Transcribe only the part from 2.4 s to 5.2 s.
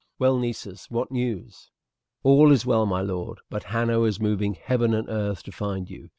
is well, my lord; but Hanno is moving heaven and